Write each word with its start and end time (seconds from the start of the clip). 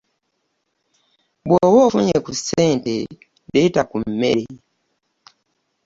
Bw'oba 1.47 1.79
ofunye 1.87 2.17
ku 2.25 2.31
ssente 2.37 2.95
leeta 3.53 3.81
ku 3.89 3.97
mmere. 4.09 4.45